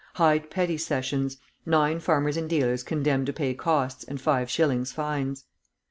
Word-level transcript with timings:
Hyde 0.15 0.49
Petty 0.49 0.79
Sessions. 0.79 1.37
Nine 1.63 1.99
farmers 1.99 2.35
and 2.35 2.49
dealers 2.49 2.81
condemned 2.81 3.27
to 3.27 3.33
pay 3.33 3.53
costs 3.53 4.03
and 4.03 4.19
five 4.19 4.49
shillings 4.49 4.91
fines. 4.91 5.45